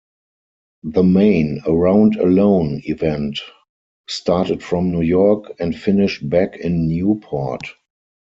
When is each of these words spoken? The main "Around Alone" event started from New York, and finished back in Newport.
The 0.81 1.03
main 1.03 1.61
"Around 1.67 2.15
Alone" 2.15 2.81
event 2.85 3.39
started 4.07 4.63
from 4.63 4.89
New 4.91 5.03
York, 5.03 5.53
and 5.59 5.77
finished 5.79 6.27
back 6.27 6.55
in 6.55 6.87
Newport. 6.89 7.61